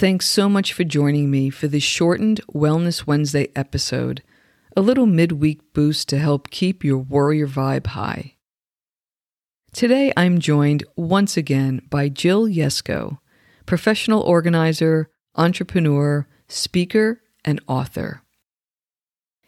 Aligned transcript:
Thanks 0.00 0.30
so 0.30 0.48
much 0.48 0.72
for 0.72 0.82
joining 0.82 1.30
me 1.30 1.50
for 1.50 1.68
this 1.68 1.82
shortened 1.82 2.40
Wellness 2.54 3.06
Wednesday 3.06 3.48
episode, 3.54 4.22
a 4.74 4.80
little 4.80 5.04
midweek 5.04 5.74
boost 5.74 6.08
to 6.08 6.18
help 6.18 6.48
keep 6.48 6.82
your 6.82 6.96
warrior 6.96 7.46
vibe 7.46 7.88
high. 7.88 8.36
Today 9.74 10.10
I'm 10.16 10.38
joined 10.38 10.84
once 10.96 11.36
again 11.36 11.82
by 11.90 12.08
Jill 12.08 12.46
Yesko, 12.46 13.18
professional 13.66 14.22
organizer, 14.22 15.10
entrepreneur, 15.34 16.26
speaker, 16.48 17.20
and 17.44 17.60
author. 17.68 18.22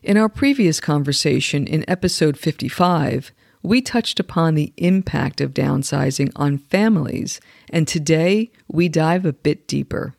In 0.02 0.19
our 0.19 0.29
previous 0.29 0.80
conversation 0.80 1.66
in 1.66 1.82
episode 1.88 2.37
55, 2.37 3.32
we 3.62 3.80
touched 3.80 4.21
upon 4.21 4.55
the 4.55 4.74
impact 4.77 5.41
of 5.41 5.55
downsizing 5.55 6.30
on 6.37 6.59
families, 6.59 7.41
and 7.71 7.88
today 7.88 8.51
we 8.69 8.91
dive 8.91 9.24
a 9.24 9.32
bit 9.32 9.66
deeper. 9.66 10.15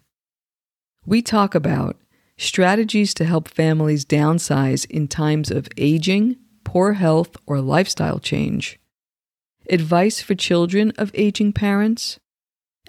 We 1.06 1.22
talk 1.22 1.54
about 1.54 1.98
strategies 2.38 3.14
to 3.16 3.26
help 3.26 3.50
families 3.50 4.06
downsize 4.06 4.90
in 4.90 5.10
times 5.10 5.52
of 5.52 5.68
aging, 5.76 6.38
poor 6.64 6.94
health, 6.94 7.36
or 7.46 7.60
lifestyle 7.60 8.20
change, 8.20 8.80
advice 9.70 10.22
for 10.22 10.34
children 10.34 10.94
of 10.98 11.12
aging 11.14 11.52
parents, 11.52 12.20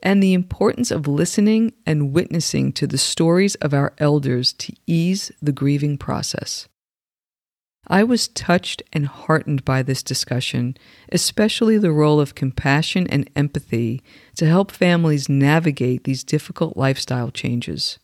and 0.00 0.22
the 0.22 0.32
importance 0.32 0.92
of 0.92 1.08
listening 1.08 1.72
and 1.84 2.12
witnessing 2.12 2.72
to 2.74 2.86
the 2.86 2.98
stories 2.98 3.56
of 3.56 3.74
our 3.74 3.94
elders 3.98 4.52
to 4.52 4.72
ease 4.86 5.32
the 5.42 5.52
grieving 5.52 5.98
process. 5.98 6.68
I 7.88 8.04
was 8.04 8.28
touched 8.28 8.82
and 8.92 9.06
heartened 9.06 9.64
by 9.64 9.82
this 9.82 10.04
discussion, 10.04 10.76
especially 11.10 11.78
the 11.78 11.92
role 11.92 12.20
of 12.20 12.34
compassion 12.36 13.06
and 13.08 13.28
empathy 13.34 14.02
to 14.36 14.46
help 14.46 14.70
families 14.70 15.28
navigate 15.28 16.04
these 16.04 16.22
difficult 16.22 16.76
lifestyle 16.76 17.30
changes. 17.30 17.98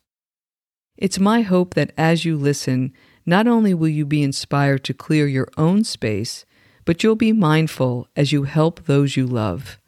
It's 1.01 1.19
my 1.19 1.41
hope 1.41 1.73
that 1.75 1.93
as 1.97 2.27
you 2.27 2.37
listen, 2.37 2.93
not 3.25 3.47
only 3.47 3.73
will 3.73 3.89
you 3.89 4.05
be 4.05 4.23
inspired 4.23 4.85
to 4.85 4.93
clear 4.93 5.27
your 5.27 5.49
own 5.57 5.83
space, 5.83 6.45
but 6.85 7.03
you'll 7.03 7.17
be 7.17 7.33
mindful 7.33 8.07
as 8.15 8.33
you 8.33 8.43
help 8.43 8.85
those 8.85 9.17
you 9.17 9.27
love. 9.27 9.79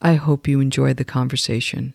I 0.00 0.14
hope 0.14 0.46
you 0.46 0.60
enjoy 0.60 0.94
the 0.94 1.04
conversation. 1.04 1.94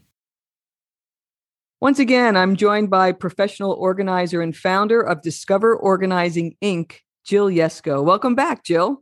Once 1.79 1.97
again, 1.97 2.35
I'm 2.35 2.57
joined 2.57 2.89
by 2.89 3.13
professional 3.13 3.71
organizer 3.71 4.41
and 4.41 4.55
founder 4.55 4.99
of 4.99 5.21
Discover 5.21 5.73
Organizing 5.77 6.57
Inc., 6.61 6.95
Jill 7.23 7.47
Yesko. 7.47 8.03
Welcome 8.03 8.35
back, 8.35 8.65
Jill. 8.65 9.01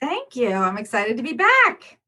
Thank 0.00 0.36
you. 0.36 0.52
I'm 0.52 0.78
excited 0.78 1.16
to 1.16 1.22
be 1.24 1.32
back. 1.32 1.98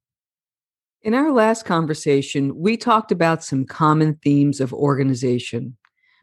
In 1.03 1.15
our 1.15 1.33
last 1.33 1.65
conversation, 1.65 2.57
we 2.57 2.77
talked 2.77 3.11
about 3.11 3.43
some 3.43 3.65
common 3.65 4.21
themes 4.23 4.61
of 4.61 4.73
organization. 4.73 5.77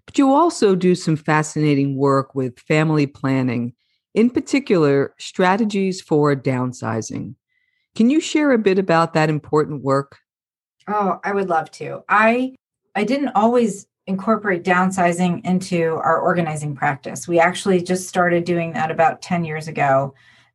But 0.05 0.17
you 0.17 0.33
also 0.33 0.75
do 0.75 0.95
some 0.95 1.15
fascinating 1.15 1.97
work 1.97 2.35
with 2.35 2.59
family 2.59 3.07
planning, 3.07 3.73
in 4.13 4.29
particular, 4.29 5.13
strategies 5.17 6.01
for 6.01 6.35
downsizing. 6.35 7.35
Can 7.95 8.09
you 8.09 8.19
share 8.19 8.51
a 8.51 8.57
bit 8.57 8.79
about 8.79 9.13
that 9.13 9.29
important 9.29 9.83
work? 9.83 10.17
Oh, 10.87 11.19
I 11.23 11.31
would 11.31 11.49
love 11.49 11.71
to. 11.71 12.03
I 12.09 12.55
I 12.95 13.03
didn't 13.03 13.31
always 13.35 13.87
incorporate 14.05 14.63
downsizing 14.63 15.45
into 15.45 15.93
our 15.95 16.19
organizing 16.19 16.75
practice. 16.75 17.27
We 17.27 17.39
actually 17.39 17.81
just 17.81 18.07
started 18.07 18.43
doing 18.43 18.73
that 18.73 18.91
about 18.91 19.21
10 19.21 19.45
years 19.45 19.67
ago. 19.67 20.13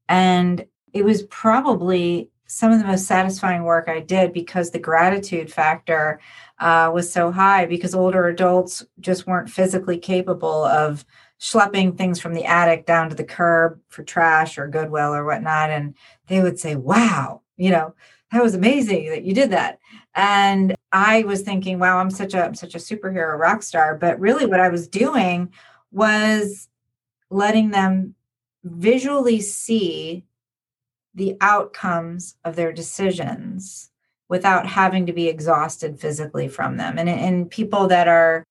And 0.09 0.67
it 0.93 1.05
was 1.05 1.23
probably 1.25 2.31
some 2.49 2.73
of 2.73 2.79
the 2.81 2.87
most 2.87 3.07
satisfying 3.07 3.63
work 3.63 3.89
I 3.89 4.01
did 4.01 4.33
because 4.33 4.71
the 4.71 4.79
gratitude 4.79 5.53
factor 5.53 6.19
uh, 6.59 6.91
was 6.93 7.13
so 7.13 7.31
high 7.31 7.67
because 7.67 7.95
older 7.95 8.27
adults 8.27 8.85
just 9.01 9.27
weren't 9.27 9.51
physically 9.51 9.99
capable 9.99 10.65
of 10.65 11.05
schlepping 11.39 11.97
things 11.97 12.19
from 12.19 12.33
the 12.33 12.45
attic 12.47 12.87
down 12.87 13.11
to 13.11 13.15
the 13.15 13.23
curb 13.23 13.79
for 13.89 14.03
trash 14.03 14.59
or 14.59 14.67
goodwill 14.67 15.15
or 15.15 15.25
whatnot. 15.25 15.71
And 15.71 15.95
they 16.27 16.41
would 16.41 16.59
say 16.59 16.75
wow 16.75 17.43
you 17.59 17.71
know 17.71 17.95
that 18.33 18.43
was 18.43 18.55
amazing 18.55 19.11
that 19.11 19.25
you 19.25 19.35
did 19.35 19.51
that. 19.51 19.79
And 20.15 20.75
i 20.91 21.23
was 21.25 21.43
thinking 21.43 21.79
wow 21.79 21.99
i'm 21.99 22.11
such 22.11 22.33
a 22.33 22.45
I'm 22.45 22.55
such 22.55 22.75
a 22.75 22.79
superhero 22.79 23.39
rock 23.39 23.63
star. 23.63 23.95
But 23.95 24.19
really 24.19 24.47
what 24.47 24.61
i 24.61 24.71
was 24.71 24.89
doing 24.89 25.53
was 25.93 26.69
letting 27.31 27.71
them 27.71 28.15
visually 28.65 29.41
see 29.41 30.25
the 31.15 31.37
outcomes 31.41 32.37
of 32.45 32.57
their 32.57 32.73
decisions 32.73 33.91
without 34.29 34.67
having 34.67 35.07
to 35.07 35.13
be 35.13 35.29
exhausted 35.29 35.99
physically 35.99 36.49
from 36.49 36.77
them. 36.77 36.99
And, 36.99 37.09
and 37.09 37.51
people 37.51 37.89
that 37.89 38.09
are 38.09 38.45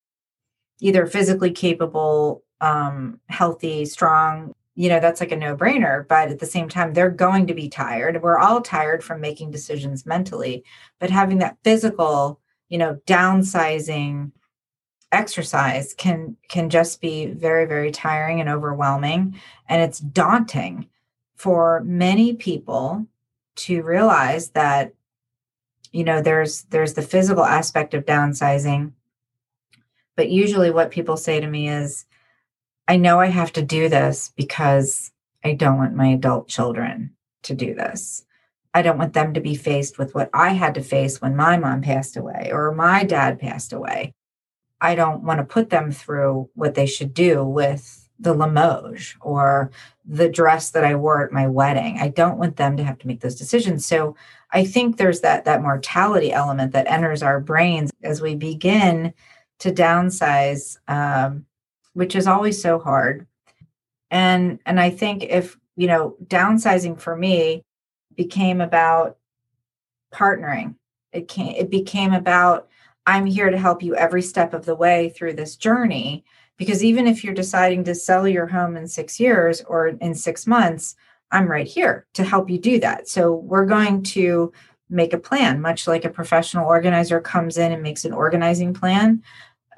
either 0.79 1.05
physically 1.05 1.51
capable, 1.51 2.43
um, 2.61 3.19
healthy, 3.29 3.85
strong, 3.85 4.53
you 4.75 4.89
know, 4.89 4.99
that's 4.99 5.19
like 5.19 5.31
a 5.31 5.35
no 5.35 5.55
brainer. 5.55 6.07
But 6.07 6.29
at 6.29 6.39
the 6.39 6.45
same 6.45 6.69
time, 6.69 6.93
they're 6.93 7.09
going 7.09 7.47
to 7.47 7.53
be 7.53 7.69
tired. 7.69 8.21
We're 8.21 8.39
all 8.39 8.61
tired 8.61 9.03
from 9.03 9.21
making 9.21 9.51
decisions 9.51 10.05
mentally, 10.05 10.63
but 10.99 11.09
having 11.09 11.39
that 11.39 11.57
physical, 11.63 12.39
you 12.69 12.77
know, 12.77 12.99
downsizing 13.07 14.31
exercise 15.11 15.93
can 15.93 16.35
can 16.49 16.69
just 16.69 16.99
be 16.99 17.27
very 17.27 17.65
very 17.65 17.91
tiring 17.91 18.41
and 18.41 18.49
overwhelming 18.49 19.39
and 19.69 19.81
it's 19.81 19.99
daunting 19.99 20.85
for 21.37 21.83
many 21.85 22.33
people 22.33 23.05
to 23.55 23.81
realize 23.83 24.49
that 24.49 24.93
you 25.91 26.03
know 26.03 26.21
there's 26.21 26.63
there's 26.63 26.95
the 26.95 27.01
physical 27.01 27.45
aspect 27.45 27.93
of 27.93 28.05
downsizing. 28.05 28.91
But 30.15 30.29
usually 30.29 30.71
what 30.71 30.91
people 30.91 31.15
say 31.15 31.39
to 31.39 31.47
me 31.47 31.69
is 31.69 32.05
i 32.87 32.97
know 32.97 33.19
i 33.19 33.27
have 33.27 33.53
to 33.53 33.61
do 33.61 33.87
this 33.87 34.33
because 34.35 35.11
i 35.43 35.53
don't 35.53 35.77
want 35.77 35.95
my 35.95 36.07
adult 36.07 36.47
children 36.47 37.15
to 37.43 37.53
do 37.53 37.73
this. 37.73 38.25
I 38.73 38.81
don't 38.81 38.97
want 38.97 39.13
them 39.13 39.33
to 39.33 39.41
be 39.41 39.55
faced 39.55 39.97
with 39.97 40.13
what 40.15 40.29
i 40.33 40.49
had 40.49 40.73
to 40.75 40.83
face 40.83 41.21
when 41.21 41.35
my 41.35 41.57
mom 41.57 41.81
passed 41.81 42.17
away 42.17 42.49
or 42.51 42.73
my 42.73 43.03
dad 43.03 43.39
passed 43.39 43.73
away. 43.73 44.13
I 44.81 44.95
don't 44.95 45.23
want 45.23 45.39
to 45.39 45.43
put 45.43 45.69
them 45.69 45.91
through 45.91 46.49
what 46.53 46.75
they 46.75 46.85
should 46.85 47.13
do 47.13 47.43
with 47.43 48.06
the 48.19 48.33
Limoges 48.33 49.15
or 49.21 49.71
the 50.05 50.29
dress 50.29 50.71
that 50.71 50.83
I 50.83 50.95
wore 50.95 51.25
at 51.25 51.31
my 51.31 51.47
wedding. 51.47 51.99
I 51.99 52.07
don't 52.07 52.37
want 52.37 52.55
them 52.55 52.77
to 52.77 52.83
have 52.83 52.97
to 52.99 53.07
make 53.07 53.21
those 53.21 53.35
decisions. 53.35 53.85
So 53.85 54.15
I 54.51 54.63
think 54.65 54.97
there's 54.97 55.21
that 55.21 55.45
that 55.45 55.61
mortality 55.61 56.31
element 56.31 56.71
that 56.71 56.89
enters 56.89 57.21
our 57.21 57.39
brains 57.39 57.91
as 58.03 58.21
we 58.21 58.35
begin 58.35 59.13
to 59.59 59.71
downsize, 59.71 60.77
um, 60.87 61.45
which 61.93 62.15
is 62.15 62.27
always 62.27 62.61
so 62.61 62.79
hard. 62.79 63.27
And 64.09 64.59
and 64.65 64.79
I 64.79 64.89
think 64.89 65.23
if 65.23 65.57
you 65.75 65.87
know 65.87 66.15
downsizing 66.25 66.99
for 66.99 67.15
me 67.15 67.63
became 68.15 68.61
about 68.61 69.17
partnering. 70.13 70.75
It 71.11 71.27
came 71.27 71.55
it 71.55 71.69
became 71.69 72.13
about 72.13 72.67
I'm 73.05 73.25
here 73.25 73.49
to 73.49 73.57
help 73.57 73.81
you 73.81 73.95
every 73.95 74.21
step 74.21 74.53
of 74.53 74.65
the 74.65 74.75
way 74.75 75.09
through 75.09 75.33
this 75.33 75.55
journey 75.55 76.25
because 76.57 76.83
even 76.83 77.07
if 77.07 77.23
you're 77.23 77.33
deciding 77.33 77.83
to 77.85 77.95
sell 77.95 78.27
your 78.27 78.47
home 78.47 78.75
in 78.75 78.87
six 78.87 79.19
years 79.19 79.61
or 79.61 79.87
in 79.87 80.15
six 80.15 80.47
months, 80.47 80.95
I'm 81.31 81.47
right 81.47 81.67
here 81.67 82.07
to 82.13 82.23
help 82.23 82.49
you 82.49 82.57
do 82.57 82.79
that. 82.79 83.07
So 83.07 83.33
we're 83.33 83.65
going 83.65 84.03
to 84.03 84.51
make 84.89 85.13
a 85.13 85.19
plan, 85.19 85.61
much 85.61 85.87
like 85.87 86.05
a 86.05 86.09
professional 86.09 86.67
organizer 86.67 87.19
comes 87.19 87.57
in 87.57 87.71
and 87.71 87.83
makes 87.83 88.05
an 88.05 88.13
organizing 88.13 88.73
plan. 88.73 89.23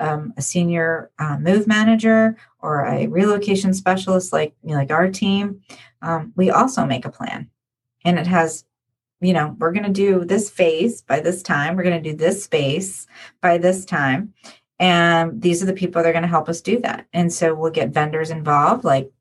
Um, 0.01 0.33
a 0.37 0.41
senior 0.41 1.11
uh, 1.19 1.37
move 1.39 1.67
manager 1.67 2.37
or 2.61 2.85
a 2.85 3.07
relocation 3.07 3.73
specialist 3.73 4.31
like 4.31 4.55
you 4.63 4.69
know, 4.69 4.77
like 4.77 4.91
our 4.91 5.09
team, 5.09 5.59
um, 6.01 6.31
we 6.37 6.49
also 6.49 6.85
make 6.85 7.03
a 7.03 7.11
plan, 7.11 7.49
and 8.05 8.17
it 8.17 8.25
has 8.25 8.63
you 9.21 9.33
know, 9.33 9.55
we're 9.59 9.73
going 9.73 9.85
to 9.85 9.89
do 9.89 10.23
this 10.23 10.49
phase 10.49 11.01
by 11.01 11.19
this 11.19 11.43
time. 11.43 11.75
We're 11.75 11.83
going 11.83 12.01
to 12.01 12.11
do 12.11 12.15
this 12.15 12.43
space 12.43 13.07
by 13.41 13.57
this 13.57 13.83
time. 13.83 14.33
And 14.79 15.41
these 15.41 15.61
are 15.61 15.65
the 15.65 15.73
people 15.73 16.01
that 16.01 16.09
are 16.09 16.13
going 16.13 16.23
to 16.23 16.27
help 16.27 16.47
us 16.47 16.61
do 16.61 16.79
that. 16.81 17.05
And 17.11 17.31
so 17.31 17.53
we'll 17.53 17.71
get 17.71 17.89
vendors 17.89 18.29
involved, 18.29 18.83
like 18.83 19.11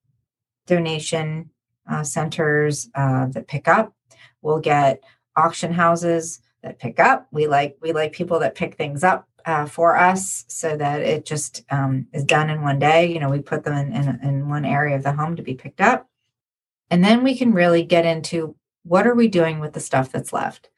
donation 0.66 1.50
uh, 1.88 2.04
centers 2.04 2.88
uh, 2.94 3.26
that 3.26 3.48
pick 3.48 3.66
up. 3.66 3.92
We'll 4.40 4.60
get 4.60 5.02
auction 5.36 5.72
houses 5.72 6.40
that 6.62 6.78
pick 6.78 7.00
up. 7.00 7.26
We 7.32 7.48
like 7.48 7.76
we 7.80 7.92
like 7.92 8.12
people 8.12 8.38
that 8.40 8.54
pick 8.54 8.76
things 8.76 9.02
up 9.02 9.28
uh, 9.44 9.66
for 9.66 9.96
us 9.96 10.44
so 10.48 10.76
that 10.76 11.00
it 11.00 11.24
just 11.24 11.64
um, 11.70 12.06
is 12.12 12.24
done 12.24 12.50
in 12.50 12.62
one 12.62 12.78
day. 12.78 13.12
You 13.12 13.18
know, 13.18 13.30
we 13.30 13.40
put 13.40 13.64
them 13.64 13.74
in, 13.74 13.92
in, 13.92 14.20
in 14.22 14.48
one 14.48 14.64
area 14.64 14.94
of 14.94 15.02
the 15.02 15.12
home 15.12 15.36
to 15.36 15.42
be 15.42 15.54
picked 15.54 15.80
up. 15.80 16.08
And 16.90 17.02
then 17.02 17.22
we 17.22 17.36
can 17.36 17.52
really 17.52 17.82
get 17.82 18.06
into 18.06 18.54
what 18.84 19.06
are 19.06 19.14
we 19.14 19.28
doing 19.28 19.58
with 19.58 19.72
the 19.72 19.80
stuff 19.80 20.12
that's 20.12 20.32
left? 20.32 20.70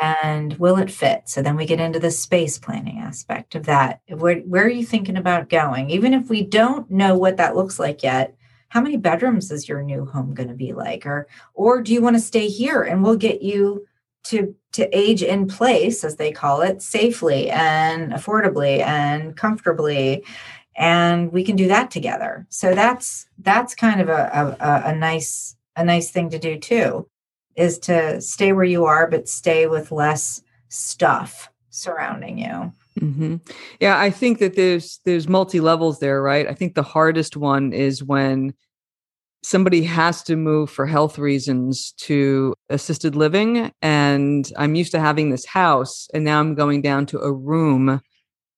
And 0.00 0.54
will 0.54 0.76
it 0.78 0.90
fit? 0.90 1.28
So 1.28 1.40
then 1.40 1.56
we 1.56 1.66
get 1.66 1.80
into 1.80 2.00
the 2.00 2.10
space 2.10 2.58
planning 2.58 2.98
aspect 2.98 3.54
of 3.54 3.66
that. 3.66 4.00
Where, 4.08 4.40
where 4.40 4.64
are 4.64 4.68
you 4.68 4.84
thinking 4.84 5.16
about 5.16 5.48
going? 5.48 5.90
Even 5.90 6.12
if 6.14 6.28
we 6.28 6.42
don't 6.42 6.90
know 6.90 7.16
what 7.16 7.36
that 7.36 7.56
looks 7.56 7.78
like 7.78 8.02
yet, 8.02 8.36
how 8.68 8.80
many 8.80 8.96
bedrooms 8.96 9.50
is 9.52 9.68
your 9.68 9.82
new 9.82 10.04
home 10.04 10.34
going 10.34 10.48
to 10.48 10.54
be 10.54 10.72
like? 10.72 11.06
Or 11.06 11.28
or 11.54 11.80
do 11.80 11.92
you 11.92 12.02
want 12.02 12.16
to 12.16 12.20
stay 12.20 12.48
here 12.48 12.82
and 12.82 13.04
we'll 13.04 13.16
get 13.16 13.40
you 13.40 13.86
to 14.24 14.54
to 14.72 14.98
age 14.98 15.22
in 15.22 15.46
place, 15.46 16.02
as 16.02 16.16
they 16.16 16.32
call 16.32 16.62
it, 16.62 16.82
safely 16.82 17.50
and 17.50 18.12
affordably 18.12 18.80
and 18.80 19.36
comfortably 19.36 20.24
and 20.76 21.32
we 21.32 21.44
can 21.44 21.56
do 21.56 21.68
that 21.68 21.90
together 21.90 22.46
so 22.48 22.74
that's 22.74 23.26
that's 23.38 23.74
kind 23.74 24.00
of 24.00 24.08
a, 24.08 24.56
a, 24.60 24.90
a 24.90 24.94
nice 24.94 25.56
a 25.76 25.84
nice 25.84 26.10
thing 26.10 26.30
to 26.30 26.38
do 26.38 26.58
too 26.58 27.08
is 27.56 27.78
to 27.78 28.20
stay 28.20 28.52
where 28.52 28.64
you 28.64 28.84
are 28.84 29.06
but 29.08 29.28
stay 29.28 29.66
with 29.66 29.92
less 29.92 30.42
stuff 30.68 31.50
surrounding 31.70 32.38
you. 32.38 32.72
Mm-hmm. 33.00 33.36
yeah 33.80 33.98
i 33.98 34.08
think 34.08 34.38
that 34.38 34.54
there's 34.54 35.00
there's 35.04 35.26
multi 35.26 35.58
levels 35.58 35.98
there 35.98 36.22
right? 36.22 36.46
I 36.46 36.54
think 36.54 36.76
the 36.76 36.84
hardest 36.84 37.36
one 37.36 37.72
is 37.72 38.04
when 38.04 38.54
somebody 39.42 39.82
has 39.82 40.22
to 40.22 40.36
move 40.36 40.70
for 40.70 40.86
health 40.86 41.18
reasons 41.18 41.92
to 41.98 42.54
assisted 42.70 43.16
living 43.16 43.72
and 43.82 44.50
i'm 44.56 44.76
used 44.76 44.92
to 44.92 45.00
having 45.00 45.30
this 45.30 45.44
house 45.44 46.06
and 46.14 46.24
now 46.24 46.38
i'm 46.38 46.54
going 46.54 46.82
down 46.82 47.04
to 47.06 47.18
a 47.18 47.32
room. 47.32 48.00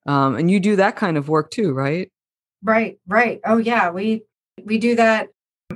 Um, 0.05 0.37
and 0.37 0.51
you 0.51 0.61
do 0.61 0.77
that 0.77 0.97
kind 0.97 1.17
of 1.17 1.31
work 1.31 1.51
too 1.51 1.73
right? 1.73 2.13
Right 2.63 2.99
right. 3.09 3.41
Oh 3.45 3.57
yeah 3.57 3.89
we 3.91 4.25
we 4.65 4.77
do 4.77 4.97
that 4.97 5.29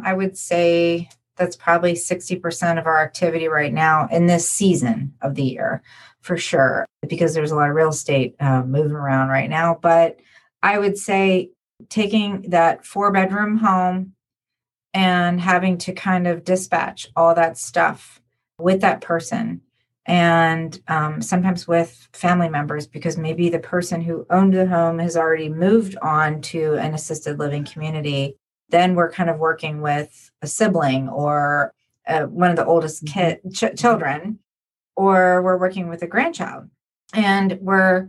i 0.04 0.12
would 0.12 0.36
say 0.36 1.08
that's 1.40 1.56
probably 1.56 1.94
60% 1.94 2.78
of 2.78 2.86
our 2.86 3.02
activity 3.02 3.48
right 3.48 3.72
now 3.72 4.06
in 4.12 4.26
this 4.26 4.48
season 4.48 5.14
of 5.22 5.34
the 5.34 5.42
year 5.42 5.82
for 6.20 6.36
sure 6.36 6.86
because 7.08 7.34
there's 7.34 7.50
a 7.50 7.56
lot 7.56 7.70
of 7.70 7.74
real 7.74 7.88
estate 7.88 8.36
uh, 8.38 8.62
moving 8.62 8.92
around 8.92 9.28
right 9.28 9.50
now. 9.50 9.78
But 9.80 10.20
i 10.62 10.78
would 10.78 10.98
say 10.98 11.50
taking 11.88 12.42
that 12.50 12.84
four 12.84 13.10
bedroom 13.10 13.56
home 13.56 14.12
and 14.92 15.40
having 15.40 15.78
to 15.78 15.92
kind 15.92 16.26
of 16.26 16.44
dispatch 16.44 17.08
all 17.16 17.34
that 17.34 17.56
stuff 17.56 18.20
with 18.58 18.80
that 18.80 19.00
person 19.00 19.60
and 20.06 20.80
um, 20.88 21.22
sometimes 21.22 21.68
with 21.68 22.08
family 22.12 22.48
members 22.48 22.86
because 22.86 23.16
maybe 23.16 23.48
the 23.48 23.58
person 23.58 24.00
who 24.00 24.26
owned 24.30 24.52
the 24.52 24.66
home 24.66 24.98
has 24.98 25.16
already 25.16 25.48
moved 25.48 25.96
on 26.02 26.40
to 26.40 26.74
an 26.74 26.94
assisted 26.94 27.38
living 27.38 27.64
community 27.64 28.36
then 28.70 28.94
we're 28.94 29.10
kind 29.10 29.30
of 29.30 29.38
working 29.38 29.80
with 29.80 30.30
a 30.42 30.46
sibling 30.46 31.08
or 31.08 31.74
uh, 32.06 32.22
one 32.22 32.50
of 32.50 32.56
the 32.56 32.66
oldest 32.66 33.04
mm-hmm. 33.04 33.18
kid 33.18 33.40
ch- 33.54 33.80
children 33.80 34.38
or 34.96 35.42
we're 35.42 35.58
working 35.58 35.88
with 35.88 36.02
a 36.02 36.06
grandchild 36.06 36.68
and 37.12 37.58
we're 37.60 38.08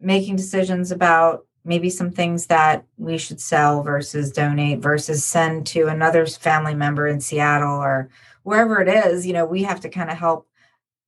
making 0.00 0.36
decisions 0.36 0.90
about 0.90 1.44
maybe 1.64 1.90
some 1.90 2.10
things 2.10 2.46
that 2.46 2.84
we 2.96 3.18
should 3.18 3.40
sell 3.40 3.82
versus 3.82 4.32
donate 4.32 4.78
versus 4.78 5.24
send 5.24 5.66
to 5.66 5.86
another 5.86 6.24
family 6.26 6.74
member 6.74 7.06
in 7.06 7.20
Seattle 7.20 7.76
or 7.76 8.08
wherever 8.42 8.80
it 8.80 8.88
is, 8.88 9.26
you 9.26 9.32
know, 9.32 9.44
we 9.44 9.62
have 9.64 9.80
to 9.80 9.88
kind 9.88 10.10
of 10.10 10.16
help 10.16 10.48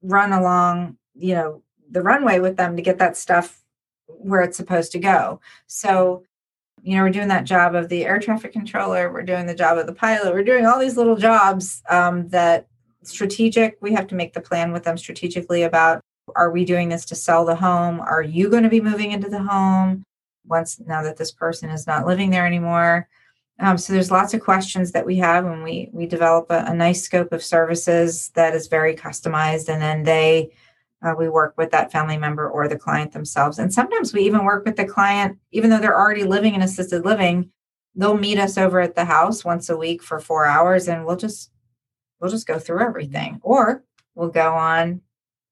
run 0.03 0.33
along, 0.33 0.97
you 1.15 1.35
know, 1.35 1.63
the 1.91 2.03
runway 2.03 2.39
with 2.41 2.57
them 2.57 2.77
to 2.77 2.83
get 2.83 2.99
that 2.99 3.17
stuff 3.17 3.63
where 4.07 4.43
it's 4.43 4.57
supposed 4.57 4.93
to 4.93 4.99
go. 4.99 5.41
So, 5.67 6.25
you 6.83 6.97
know, 6.97 7.03
we're 7.03 7.11
doing 7.11 7.29
that 7.29 7.45
job 7.45 7.75
of 7.75 7.89
the 7.89 8.05
air 8.05 8.19
traffic 8.19 8.53
controller, 8.53 9.13
we're 9.13 9.23
doing 9.23 9.47
the 9.47 9.55
job 9.55 9.79
of 9.79 9.87
the 9.87 9.95
pilot, 9.95 10.33
we're 10.33 10.45
doing 10.45 10.67
all 10.67 10.79
these 10.79 10.97
little 10.97 11.17
jobs 11.17 11.83
um, 11.89 12.29
that 12.29 12.67
strategic. 13.03 13.79
We 13.81 13.93
have 13.93 14.07
to 14.09 14.15
make 14.15 14.33
the 14.33 14.41
plan 14.41 14.73
with 14.73 14.85
them 14.85 14.99
strategically 14.99 15.63
about 15.63 16.01
are 16.37 16.51
we 16.51 16.65
doing 16.65 16.89
this 16.89 17.05
to 17.07 17.17
sell 17.17 17.45
the 17.45 17.57
home? 17.57 17.99
Are 18.01 18.23
you 18.23 18.49
going 18.51 18.63
to 18.63 18.69
be 18.69 18.81
moving 18.81 19.13
into 19.13 19.29
the 19.29 19.43
home? 19.43 20.05
once 20.51 20.81
now 20.87 21.03
that 21.03 21.17
this 21.17 21.31
person 21.31 21.71
is 21.71 21.87
not 21.87 22.07
living 22.07 22.31
there 22.31 22.47
anymore. 22.47 23.09
Um, 23.61 23.79
so 23.79 23.93
there's 23.93 24.11
lots 24.11 24.35
of 24.35 24.41
questions 24.41 24.93
that 24.93 25.07
we 25.07 25.17
have, 25.17 25.45
and 25.45 25.63
we 25.63 25.91
we 25.93 26.07
develop 26.07 26.51
a, 26.51 26.65
a, 26.67 26.75
nice 26.75 27.03
scope 27.03 27.33
of 27.33 27.45
services 27.45 28.31
that 28.35 28.55
is 28.55 28.69
very 28.69 28.95
customized, 28.95 29.69
and 29.69 29.83
then 29.83 30.03
they 30.03 30.51
uh, 31.03 31.15
we 31.19 31.29
work 31.29 31.55
with 31.57 31.71
that 31.71 31.91
family 31.91 32.19
member 32.19 32.49
or 32.49 32.69
the 32.69 32.79
client 32.79 33.13
themselves, 33.13 33.59
and 33.59 33.73
sometimes 33.73 34.13
we 34.13 34.23
even 34.23 34.45
work 34.45 34.65
with 34.65 34.77
the 34.77 34.85
client, 34.85 35.39
even 35.53 35.71
though 35.71 35.79
they're 35.79 35.99
already 35.99 36.25
living 36.25 36.55
in 36.55 36.63
assisted 36.63 37.05
living. 37.05 37.51
They'll 37.95 38.17
meet 38.17 38.39
us 38.39 38.57
over 38.57 38.81
at 38.81 38.95
the 38.95 39.05
house 39.05 39.45
once 39.45 39.69
a 39.69 39.77
week 39.77 40.03
for 40.03 40.21
four 40.21 40.47
hours, 40.47 40.89
and 40.89 41.05
we'll 41.05 41.17
just 41.17 41.51
we'll 42.21 42.31
just 42.31 42.47
go 42.47 42.59
through 42.59 42.81
everything, 42.81 43.41
or 43.43 43.83
we'll 44.15 44.29
go 44.29 44.55
on 44.55 45.01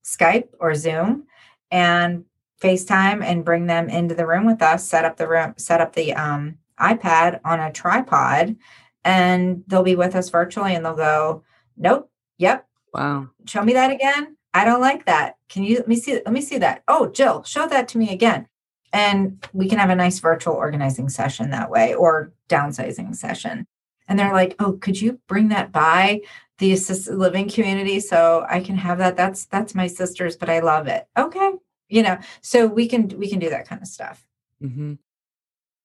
Skype 0.04 0.48
or 0.60 0.74
Zoom 0.74 1.24
and 1.70 2.24
FaceTime 2.62 3.22
and 3.22 3.44
bring 3.44 3.66
them 3.66 3.88
into 3.88 4.14
the 4.14 4.26
room 4.26 4.46
with 4.46 4.62
us, 4.62 4.88
set 4.88 5.04
up 5.04 5.16
the 5.16 5.28
room, 5.28 5.54
set 5.56 5.80
up 5.80 5.94
the 5.94 6.12
um, 6.14 6.58
iPad 6.80 7.40
on 7.44 7.60
a 7.60 7.72
tripod, 7.72 8.56
and 9.04 9.62
they'll 9.66 9.82
be 9.82 9.96
with 9.96 10.14
us 10.14 10.30
virtually 10.30 10.74
and 10.74 10.84
they'll 10.84 10.94
go, 10.94 11.42
Nope, 11.76 12.10
yep. 12.38 12.66
Wow. 12.92 13.28
Show 13.46 13.62
me 13.62 13.74
that 13.74 13.92
again. 13.92 14.37
I 14.54 14.64
don't 14.64 14.80
like 14.80 15.06
that. 15.06 15.36
Can 15.48 15.62
you 15.62 15.76
let 15.76 15.88
me 15.88 15.96
see 15.96 16.14
let 16.14 16.32
me 16.32 16.40
see 16.40 16.58
that? 16.58 16.82
Oh, 16.88 17.08
Jill, 17.08 17.42
show 17.44 17.66
that 17.68 17.88
to 17.88 17.98
me 17.98 18.10
again. 18.10 18.46
And 18.92 19.46
we 19.52 19.68
can 19.68 19.78
have 19.78 19.90
a 19.90 19.94
nice 19.94 20.18
virtual 20.18 20.54
organizing 20.54 21.08
session 21.10 21.50
that 21.50 21.70
way 21.70 21.94
or 21.94 22.32
downsizing 22.48 23.14
session. 23.14 23.66
And 24.08 24.18
they're 24.18 24.32
like, 24.32 24.56
"Oh, 24.58 24.72
could 24.72 25.00
you 25.00 25.20
bring 25.28 25.48
that 25.48 25.72
by 25.72 26.22
the 26.58 26.72
assisted 26.72 27.16
living 27.16 27.48
community 27.48 28.00
so 28.00 28.46
I 28.48 28.60
can 28.60 28.76
have 28.76 28.98
that? 28.98 29.16
That's 29.16 29.44
that's 29.46 29.74
my 29.74 29.86
sister's, 29.86 30.36
but 30.36 30.48
I 30.48 30.60
love 30.60 30.86
it." 30.86 31.06
Okay, 31.16 31.52
you 31.88 32.02
know 32.02 32.18
so 32.40 32.66
we 32.66 32.86
can 32.86 33.08
we 33.16 33.28
can 33.28 33.38
do 33.38 33.50
that 33.50 33.66
kind 33.66 33.82
of 33.82 33.88
stuff 33.88 34.24
mm-hmm. 34.62 34.94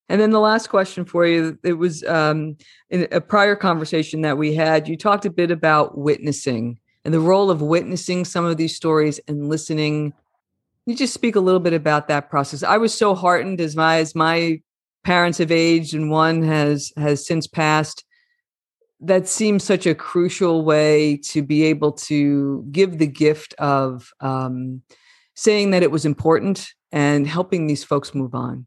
and 0.09 0.21
then 0.21 0.31
the 0.31 0.39
last 0.39 0.67
question 0.67 1.05
for 1.05 1.25
you 1.25 1.57
it 1.63 1.73
was 1.73 2.03
um, 2.03 2.57
in 2.89 3.07
a 3.11 3.21
prior 3.21 3.55
conversation 3.55 4.21
that 4.21 4.37
we 4.37 4.53
had 4.53 4.87
you 4.87 4.97
talked 4.97 5.25
a 5.25 5.31
bit 5.31 5.51
about 5.51 5.97
witnessing 5.97 6.79
and 7.05 7.13
the 7.13 7.19
role 7.19 7.51
of 7.51 7.61
witnessing 7.61 8.25
some 8.25 8.45
of 8.45 8.57
these 8.57 8.75
stories 8.75 9.19
and 9.27 9.49
listening 9.49 10.13
you 10.85 10.95
just 10.95 11.13
speak 11.13 11.35
a 11.35 11.39
little 11.39 11.59
bit 11.59 11.73
about 11.73 12.07
that 12.07 12.29
process 12.29 12.63
i 12.63 12.77
was 12.77 12.93
so 12.93 13.15
heartened 13.15 13.59
as 13.61 13.75
my 13.75 13.97
as 13.97 14.15
my 14.15 14.59
parents 15.03 15.37
have 15.37 15.51
aged 15.51 15.93
and 15.93 16.09
one 16.09 16.41
has 16.43 16.91
has 16.97 17.25
since 17.25 17.47
passed 17.47 18.05
that 19.03 19.27
seems 19.27 19.63
such 19.63 19.85
a 19.85 19.93
crucial 19.93 20.63
way 20.63 21.17
to 21.17 21.43
be 21.43 21.63
able 21.63 21.91
to 21.91 22.65
give 22.71 22.97
the 22.97 23.07
gift 23.07 23.53
of 23.55 24.09
um, 24.21 24.81
saying 25.35 25.71
that 25.71 25.83
it 25.83 25.91
was 25.91 26.05
important 26.05 26.69
and 26.91 27.27
helping 27.27 27.67
these 27.67 27.83
folks 27.83 28.15
move 28.15 28.33
on. 28.33 28.65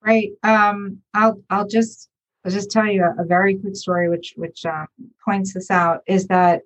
Right. 0.00 0.30
Um, 0.42 0.98
I'll 1.12 1.42
I'll 1.50 1.66
just 1.66 2.08
I'll 2.44 2.52
just 2.52 2.70
tell 2.70 2.86
you 2.86 3.02
a, 3.02 3.22
a 3.22 3.26
very 3.26 3.56
quick 3.56 3.74
story, 3.74 4.08
which 4.08 4.34
which 4.36 4.64
um, 4.64 4.86
points 5.24 5.54
this 5.54 5.70
out. 5.70 6.02
Is 6.06 6.28
that 6.28 6.62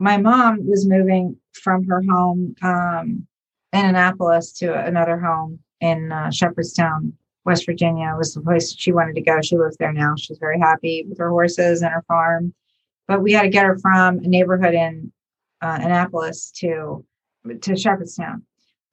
my 0.00 0.16
mom 0.16 0.66
was 0.66 0.88
moving 0.88 1.36
from 1.52 1.86
her 1.86 2.02
home 2.08 2.54
um, 2.62 3.26
in 3.72 3.84
Annapolis 3.84 4.50
to 4.52 4.74
another 4.84 5.20
home 5.20 5.60
in 5.80 6.10
uh, 6.10 6.30
Shepherdstown, 6.30 7.12
West 7.44 7.66
Virginia. 7.66 8.14
Was 8.16 8.34
the 8.34 8.40
place 8.40 8.74
she 8.76 8.92
wanted 8.92 9.14
to 9.16 9.20
go. 9.20 9.40
She 9.42 9.58
lives 9.58 9.76
there 9.76 9.92
now. 9.92 10.14
She's 10.16 10.38
very 10.38 10.58
happy 10.58 11.04
with 11.06 11.18
her 11.18 11.28
horses 11.28 11.82
and 11.82 11.92
her 11.92 12.02
farm. 12.08 12.54
But 13.06 13.22
we 13.22 13.32
had 13.32 13.42
to 13.42 13.48
get 13.50 13.66
her 13.66 13.78
from 13.78 14.18
a 14.18 14.28
neighborhood 14.28 14.74
in 14.74 15.12
uh, 15.60 15.78
Annapolis 15.80 16.50
to 16.56 17.04
to 17.60 17.76
Shepherdstown. 17.76 18.42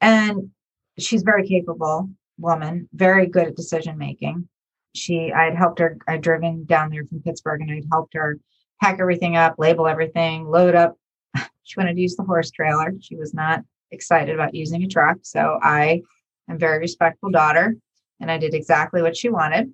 And 0.02 0.52
she's 1.00 1.24
very 1.24 1.48
capable 1.48 2.10
woman, 2.38 2.90
very 2.94 3.28
good 3.28 3.48
at 3.48 3.56
decision 3.56 3.98
making. 3.98 4.48
She, 4.94 5.32
I 5.32 5.46
had 5.46 5.56
helped 5.56 5.80
her, 5.80 5.98
I'd 6.08 6.22
driven 6.22 6.66
down 6.66 6.90
there 6.90 7.06
from 7.06 7.22
Pittsburgh 7.22 7.62
and 7.62 7.72
I'd 7.72 7.88
helped 7.92 8.14
her 8.14 8.40
pack 8.82 9.00
everything 9.00 9.36
up, 9.36 9.56
label 9.58 9.88
everything, 9.88 10.48
load 10.48 10.76
up. 10.76 10.98
She 11.64 11.78
wanted 11.78 11.96
to 11.96 12.02
use 12.02 12.16
the 12.16 12.24
horse 12.24 12.50
trailer. 12.50 12.94
She 13.02 13.18
was 13.18 13.34
not 13.34 13.62
excited 13.92 14.34
about 14.34 14.56
using 14.56 14.84
a 14.84 14.88
truck. 14.88 15.18
So 15.24 15.60
I 15.62 16.02
am 16.50 16.58
very 16.58 16.80
respectful 16.80 17.30
daughter 17.30 17.76
and 18.22 18.32
I 18.32 18.38
did 18.38 18.54
exactly 18.54 19.02
what 19.02 19.18
she 19.18 19.30
wanted. 19.30 19.74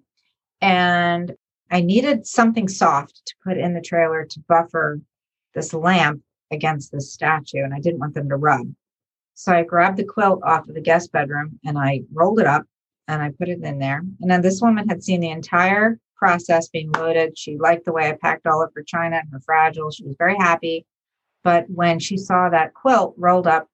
And 0.62 1.34
I 1.72 1.82
needed 1.82 2.26
something 2.26 2.68
soft 2.68 3.22
to 3.28 3.36
put 3.44 3.58
in 3.58 3.74
the 3.74 3.82
trailer 3.82 4.26
to 4.26 4.40
buffer 4.48 5.02
this 5.54 5.74
lamp 5.74 6.22
against 6.52 6.92
this 6.92 7.14
statue. 7.14 7.64
And 7.64 7.74
I 7.74 7.80
didn't 7.80 8.00
want 8.00 8.16
them 8.16 8.30
to 8.30 8.38
rub. 8.38 8.68
So 9.36 9.52
I 9.52 9.64
grabbed 9.64 9.98
the 9.98 10.04
quilt 10.04 10.42
off 10.44 10.68
of 10.68 10.76
the 10.76 10.82
guest 10.82 11.12
bedroom 11.12 11.60
and 11.66 11.78
I 11.78 12.02
rolled 12.14 12.40
it 12.40 12.48
up 12.48 12.64
and 13.08 13.22
I 13.22 13.32
put 13.32 13.50
it 13.50 13.62
in 13.62 13.80
there. 13.80 14.04
And 14.22 14.30
then 14.32 14.42
this 14.42 14.62
woman 14.62 14.88
had 14.88 15.04
seen 15.04 15.20
the 15.20 15.32
entire 15.32 16.00
process 16.24 16.70
being 16.70 16.90
loaded. 16.94 17.38
She 17.38 17.58
liked 17.58 17.84
the 17.84 17.92
way 17.92 18.08
I 18.08 18.14
packed 18.14 18.48
all 18.48 18.64
of 18.64 18.72
her 18.74 18.82
china 18.82 19.18
and 19.18 19.30
her 19.34 19.42
fragile. 19.42 19.92
She 19.92 20.06
was 20.06 20.16
very 20.18 20.38
happy. 20.38 20.86
But 21.44 21.70
when 21.70 22.00
she 22.00 22.16
saw 22.16 22.48
that 22.48 22.74
quilt 22.74 23.14
rolled 23.18 23.46
up 23.46 23.68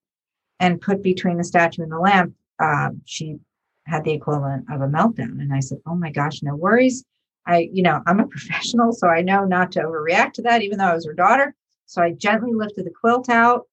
and 0.60 0.82
put 0.82 1.04
between 1.04 1.38
the 1.38 1.44
statue 1.44 1.84
and 1.84 1.92
the 1.92 2.00
lamp, 2.00 2.34
uh, 2.60 2.90
she 3.06 3.38
had 3.86 4.04
the 4.04 4.14
equivalent 4.14 4.66
of 4.72 4.82
a 4.82 4.88
meltdown. 4.88 5.40
And 5.40 5.54
I 5.54 5.60
said, 5.60 5.78
Oh 5.86 5.94
my 5.94 6.10
gosh, 6.10 6.42
no 6.42 6.56
worries. 6.56 7.06
I, 7.46 7.70
you 7.72 7.84
know, 7.84 8.02
I'm 8.08 8.20
a 8.20 8.28
professional, 8.36 8.94
so 8.94 9.08
I 9.08 9.22
know 9.22 9.46
not 9.46 9.72
to 9.74 9.82
overreact 9.82 10.34
to 10.34 10.42
that, 10.44 10.64
even 10.64 10.80
though 10.80 10.86
I 10.86 10.96
was 10.96 11.06
her 11.06 11.14
daughter. 11.14 11.54
So 11.86 12.02
I 12.02 12.14
gently 12.14 12.54
lifted 12.56 12.88
the 12.88 13.00
quilt 13.00 13.30
out, 13.30 13.68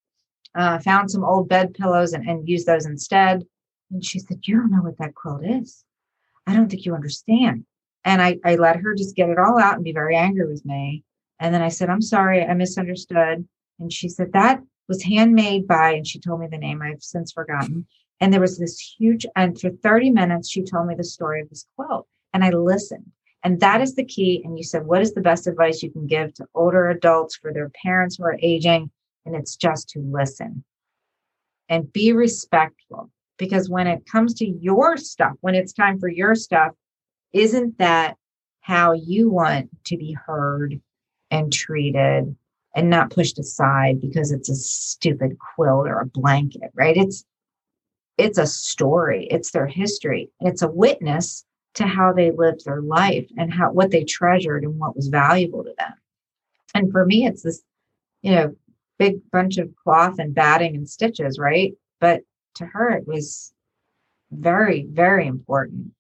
uh, 0.55 0.81
found 0.81 1.11
some 1.11 1.25
old 1.25 1.49
bed 1.49 1.73
pillows 1.73 2.13
and, 2.13 2.29
and 2.29 2.47
used 2.47 2.67
those 2.67 2.85
instead. 2.85 3.47
And 3.91 4.05
she 4.05 4.19
said, 4.19 4.41
You 4.43 4.57
don't 4.57 4.71
know 4.71 4.83
what 4.83 4.99
that 4.99 5.15
quilt 5.15 5.47
is. 5.47 5.83
I 6.47 6.55
don't 6.55 6.69
think 6.69 6.85
you 6.85 6.95
understand. 6.95 7.65
And 8.07 8.23
I, 8.23 8.39
I 8.45 8.55
let 8.55 8.77
her 8.77 8.95
just 8.95 9.17
get 9.17 9.31
it 9.31 9.39
all 9.39 9.59
out 9.59 9.75
and 9.75 9.85
be 9.85 9.93
very 9.93 10.15
angry 10.17 10.47
with 10.47 10.65
me. 10.65 11.03
And 11.41 11.53
then 11.53 11.61
I 11.61 11.69
said, 11.69 11.91
I'm 11.91 12.01
sorry, 12.01 12.43
I 12.43 12.55
misunderstood. 12.55 13.47
And 13.81 13.93
she 13.93 14.09
said, 14.09 14.33
That 14.33 14.63
was 14.89 15.03
handmade 15.03 15.67
by, 15.67 15.91
and 15.91 16.07
she 16.07 16.21
told 16.21 16.41
me 16.41 16.47
the 16.47 16.57
name 16.57 16.81
I've 16.81 17.03
since 17.03 17.33
forgotten. 17.33 17.85
And 18.21 18.33
there 18.33 18.41
was 18.41 18.59
this 18.59 18.79
huge, 18.79 19.27
and 19.35 19.61
for 19.61 19.71
30 19.71 20.11
minutes, 20.11 20.49
she 20.49 20.63
told 20.63 20.87
me 20.87 20.95
the 20.95 21.05
story 21.05 21.43
of 21.43 21.51
this 21.51 21.67
quilt. 21.75 22.07
And 22.33 22.45
I 22.45 22.51
listened. 22.51 23.11
And 23.43 23.61
that 23.61 23.81
is 23.81 23.97
the 23.97 24.05
key. 24.05 24.41
And 24.45 24.57
you 24.57 24.65
said, 24.65 24.87
What 24.87 25.03
is 25.03 25.13
the 25.13 25.21
best 25.21 25.49
advice 25.49 25.83
you 25.83 25.91
can 25.91 26.07
give 26.07 26.33
to 26.35 26.47
older 26.55 26.89
adults 26.89 27.37
for 27.37 27.53
their 27.53 27.71
parents 27.83 28.17
who 28.17 28.25
are 28.25 28.39
aging? 28.41 28.91
And 29.27 29.35
it's 29.35 29.57
just 29.57 29.89
to 29.91 29.99
listen 29.99 30.63
and 31.69 31.93
be 31.93 32.13
respectful. 32.13 33.11
Because 33.37 33.69
when 33.69 33.89
it 33.89 34.07
comes 34.07 34.33
to 34.35 34.47
your 34.47 34.97
stuff, 34.97 35.33
when 35.41 35.57
it's 35.57 35.73
time 35.73 35.99
for 35.99 36.09
your 36.09 36.37
stuff, 36.37 36.73
isn't 37.37 37.79
that 37.79 38.17
how 38.61 38.93
you 38.93 39.31
want 39.31 39.69
to 39.85 39.97
be 39.97 40.13
heard 40.13 40.81
and 41.31 41.53
treated 41.53 42.35
and 42.75 42.91
not 42.91 43.11
pushed 43.11 43.39
aside 43.39 44.01
because 44.01 44.33
it's 44.33 44.49
a 44.49 44.55
stupid 44.55 45.37
quilt 45.39 45.87
or 45.87 46.01
a 46.01 46.07
blanket, 46.07 46.71
right? 46.75 46.97
It's 46.97 47.25
it's 48.19 48.39
a 48.39 48.47
story, 48.47 49.29
it's 49.31 49.51
their 49.51 49.67
history, 49.67 50.31
it's 50.41 50.63
a 50.63 50.71
witness 50.71 51.45
to 51.75 51.87
how 51.87 52.13
they 52.13 52.31
lived 52.31 52.65
their 52.65 52.81
life 52.81 53.29
and 53.37 53.53
how 53.53 53.71
what 53.71 53.91
they 53.91 54.05
treasured 54.05 54.65
and 54.65 54.79
what 54.79 54.97
was 54.97 55.09
valuable 55.09 55.63
to 55.65 55.75
them. 55.79 55.93
And 56.75 56.91
for 56.91 57.05
me, 57.05 57.27
it's 57.27 57.43
this, 57.43 57.63
you 58.23 58.33
know, 58.33 58.57
big 58.99 59.19
bunch 59.31 59.59
of 59.59 59.75
cloth 59.77 60.19
and 60.19 60.35
batting 60.35 60.75
and 60.75 60.89
stitches, 60.89 61.39
right? 61.39 61.75
But 62.01 62.23
to 62.55 62.67
her, 62.67 62.91
it 62.91 63.07
was 63.07 63.53
very, 64.31 64.87
very 64.91 65.27
important. 65.27 65.93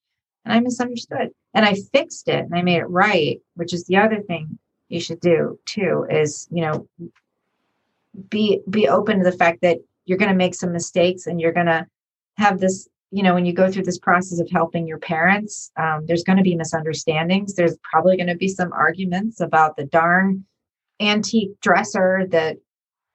And 0.47 0.55
I 0.55 0.61
misunderstood. 0.61 1.31
And 1.55 1.67
I 1.67 1.75
fixed 1.93 2.29
it 2.29 2.45
and 2.45 2.55
I 2.55 2.62
made 2.62 2.79
it 2.79 2.88
right, 2.88 3.41
which 3.55 3.75
is 3.75 3.85
the 3.85 3.97
other 3.97 4.23
thing 4.23 4.59
you 4.88 5.00
should 5.00 5.21
do 5.21 5.59
too 5.67 6.07
is 6.11 6.49
you 6.50 6.62
know 6.62 6.88
be 8.31 8.61
be 8.71 8.88
open 8.88 9.19
to 9.19 9.25
the 9.25 9.37
fact 9.37 9.61
that 9.62 9.79
you're 10.05 10.19
going 10.19 10.31
to 10.31 10.37
make 10.37 10.55
some 10.55 10.73
mistakes 10.73 11.26
and 11.26 11.41
you're 11.41 11.53
going 11.53 11.67
to 11.67 11.87
have 12.37 12.61
this 12.61 12.88
you 13.11 13.23
know 13.23 13.35
when 13.35 13.45
you 13.45 13.53
go 13.53 13.71
through 13.71 13.83
this 13.83 13.99
process 13.99 14.38
of 14.38 14.49
helping 14.50 14.87
your 14.87 14.99
parents 14.99 15.73
um, 15.76 16.05
there's 16.07 16.23
going 16.23 16.37
to 16.37 16.43
be 16.43 16.55
misunderstandings. 16.55 17.55
There's 17.55 17.76
probably 17.83 18.17
going 18.17 18.29
to 18.29 18.37
be 18.37 18.49
some 18.49 18.73
arguments 18.73 19.41
about 19.41 19.76
the 19.76 19.87
darn 19.87 20.45
antique 21.00 21.61
dresser 21.61 22.26
that 22.31 22.57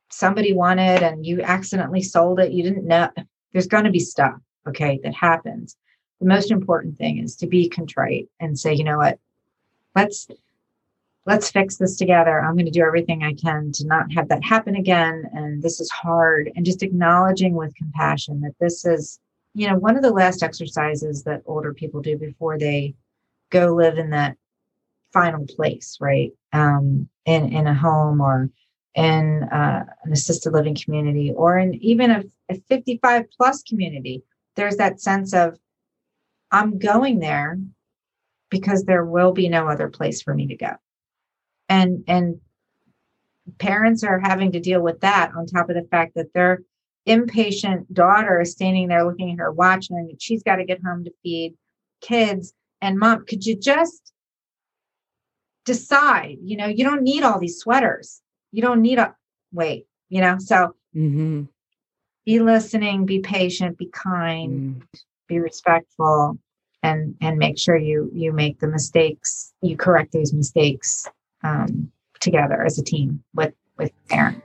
somebody 0.09 0.53
wanted 0.53 1.03
and 1.03 1.25
you 1.25 1.41
accidentally 1.41 2.01
sold 2.01 2.39
it. 2.39 2.51
You 2.51 2.63
didn't 2.63 2.85
know. 2.85 3.09
There's 3.53 3.67
going 3.67 3.85
to 3.85 3.91
be 3.91 3.99
stuff 3.99 4.35
okay 4.67 4.99
that 5.03 5.13
happens 5.15 5.77
the 6.21 6.27
most 6.27 6.51
important 6.51 6.97
thing 6.97 7.17
is 7.17 7.35
to 7.37 7.47
be 7.47 7.67
contrite 7.67 8.29
and 8.39 8.57
say 8.57 8.73
you 8.73 8.83
know 8.83 8.97
what 8.97 9.19
let's 9.95 10.27
let's 11.25 11.51
fix 11.51 11.77
this 11.77 11.97
together. 11.97 12.41
I'm 12.41 12.55
going 12.55 12.65
to 12.65 12.71
do 12.71 12.83
everything 12.83 13.23
I 13.23 13.33
can 13.33 13.71
to 13.73 13.85
not 13.85 14.11
have 14.13 14.27
that 14.29 14.43
happen 14.43 14.75
again. 14.75 15.29
And 15.33 15.61
this 15.61 15.79
is 15.79 15.89
hard. 15.91 16.51
And 16.55 16.65
just 16.65 16.83
acknowledging 16.83 17.53
with 17.53 17.75
compassion 17.75 18.41
that 18.41 18.55
this 18.59 18.85
is, 18.85 19.19
you 19.53 19.67
know, 19.67 19.77
one 19.77 19.95
of 19.95 20.01
the 20.01 20.11
last 20.11 20.41
exercises 20.41 21.23
that 21.23 21.43
older 21.45 21.73
people 21.73 22.01
do 22.01 22.17
before 22.17 22.57
they 22.57 22.95
go 23.51 23.75
live 23.75 23.97
in 23.97 24.09
that 24.11 24.35
final 25.13 25.45
place, 25.45 25.97
right? 26.01 26.31
Um, 26.53 27.07
in, 27.25 27.53
in 27.53 27.67
a 27.67 27.75
home 27.75 28.19
or 28.19 28.49
in 28.95 29.43
uh, 29.43 29.85
an 30.03 30.11
assisted 30.11 30.53
living 30.53 30.75
community 30.75 31.31
or 31.35 31.59
in 31.59 31.75
even 31.75 32.09
a, 32.09 32.23
a 32.49 32.55
55 32.67 33.25
plus 33.37 33.61
community. 33.63 34.23
There's 34.55 34.77
that 34.77 34.99
sense 34.99 35.33
of, 35.33 35.57
I'm 36.51 36.79
going 36.79 37.19
there 37.19 37.57
because 38.49 38.83
there 38.83 39.05
will 39.05 39.31
be 39.31 39.49
no 39.49 39.67
other 39.67 39.89
place 39.89 40.21
for 40.21 40.33
me 40.33 40.47
to 40.47 40.55
go 40.55 40.71
and 41.71 42.03
and 42.07 42.39
parents 43.57 44.03
are 44.03 44.19
having 44.19 44.51
to 44.51 44.59
deal 44.59 44.81
with 44.81 44.99
that 45.01 45.31
on 45.35 45.45
top 45.45 45.69
of 45.69 45.75
the 45.75 45.87
fact 45.89 46.13
that 46.15 46.33
their 46.33 46.61
impatient 47.05 47.91
daughter 47.93 48.41
is 48.41 48.51
standing 48.51 48.87
there 48.87 49.05
looking 49.05 49.31
at 49.31 49.39
her 49.39 49.51
watch 49.51 49.89
and 49.89 50.21
she's 50.21 50.43
got 50.43 50.57
to 50.57 50.65
get 50.65 50.83
home 50.83 51.03
to 51.03 51.11
feed 51.23 51.55
kids 52.01 52.53
and 52.81 52.99
mom 52.99 53.25
could 53.25 53.45
you 53.45 53.55
just 53.55 54.13
decide 55.65 56.37
you 56.43 56.57
know 56.57 56.67
you 56.67 56.83
don't 56.83 57.01
need 57.01 57.23
all 57.23 57.39
these 57.39 57.57
sweaters 57.57 58.21
you 58.51 58.61
don't 58.61 58.81
need 58.81 58.99
a 58.99 59.15
wait 59.51 59.85
you 60.09 60.21
know 60.21 60.37
so 60.37 60.75
mm-hmm. 60.95 61.43
be 62.25 62.39
listening 62.39 63.05
be 63.05 63.19
patient 63.19 63.77
be 63.77 63.87
kind 63.87 64.81
mm. 64.81 64.99
Be 65.31 65.39
respectful 65.39 66.37
and 66.83 67.15
and 67.21 67.37
make 67.37 67.57
sure 67.57 67.77
you 67.77 68.09
you 68.13 68.33
make 68.33 68.59
the 68.59 68.67
mistakes 68.67 69.53
you 69.61 69.77
correct 69.77 70.11
those 70.11 70.33
mistakes 70.33 71.07
um, 71.43 71.91
together 72.19 72.63
as 72.65 72.77
a 72.77 72.83
team 72.83 73.23
with 73.33 73.53
with 73.77 73.91
Aaron. 74.11 74.41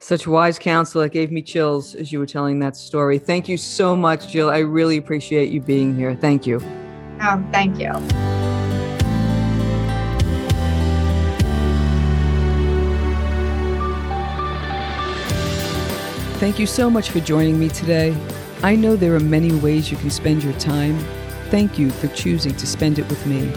Such 0.00 0.26
wise 0.26 0.58
counsel. 0.58 1.02
It 1.02 1.12
gave 1.12 1.30
me 1.32 1.42
chills 1.42 1.94
as 1.94 2.12
you 2.12 2.20
were 2.20 2.26
telling 2.26 2.60
that 2.60 2.76
story. 2.76 3.18
Thank 3.18 3.48
you 3.48 3.56
so 3.56 3.96
much, 3.96 4.28
Jill. 4.28 4.48
I 4.48 4.58
really 4.58 4.96
appreciate 4.96 5.50
you 5.50 5.60
being 5.60 5.96
here. 5.96 6.14
Thank 6.14 6.46
you. 6.46 6.60
Oh, 7.20 7.44
thank 7.50 7.78
you. 7.80 7.92
Thank 16.38 16.60
you 16.60 16.66
so 16.66 16.88
much 16.88 17.10
for 17.10 17.18
joining 17.18 17.58
me 17.58 17.68
today. 17.68 18.16
I 18.62 18.74
know 18.74 18.96
there 18.96 19.14
are 19.14 19.20
many 19.20 19.52
ways 19.52 19.88
you 19.88 19.96
can 19.96 20.10
spend 20.10 20.42
your 20.42 20.52
time. 20.54 20.98
Thank 21.48 21.78
you 21.78 21.90
for 21.90 22.08
choosing 22.08 22.56
to 22.56 22.66
spend 22.66 22.98
it 22.98 23.08
with 23.08 23.24
me. 23.24 23.52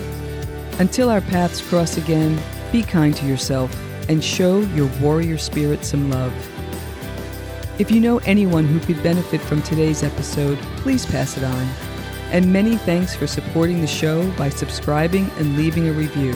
Until 0.77 1.09
our 1.09 1.21
paths 1.21 1.59
cross 1.59 1.97
again, 1.97 2.39
be 2.71 2.83
kind 2.83 3.15
to 3.15 3.25
yourself 3.25 3.75
and 4.09 4.23
show 4.23 4.59
your 4.59 4.91
warrior 5.01 5.39
spirit 5.39 5.83
some 5.85 6.11
love. 6.11 6.31
If 7.79 7.89
you 7.89 7.99
know 7.99 8.19
anyone 8.19 8.65
who 8.65 8.79
could 8.79 9.01
benefit 9.01 9.41
from 9.41 9.63
today's 9.63 10.03
episode, 10.03 10.59
please 10.77 11.03
pass 11.03 11.35
it 11.35 11.43
on. 11.43 11.67
And 12.31 12.53
many 12.53 12.77
thanks 12.77 13.15
for 13.15 13.25
supporting 13.25 13.81
the 13.81 13.87
show 13.87 14.29
by 14.33 14.49
subscribing 14.49 15.31
and 15.37 15.57
leaving 15.57 15.89
a 15.89 15.93
review. 15.93 16.35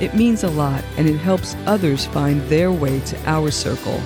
It 0.00 0.14
means 0.14 0.44
a 0.44 0.50
lot 0.50 0.84
and 0.98 1.08
it 1.08 1.16
helps 1.16 1.56
others 1.64 2.04
find 2.04 2.42
their 2.42 2.70
way 2.70 3.00
to 3.00 3.18
our 3.24 3.50
circle. 3.50 4.02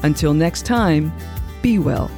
Until 0.03 0.35
next 0.35 0.65
time, 0.65 1.13
be 1.63 1.79
well. 1.79 2.11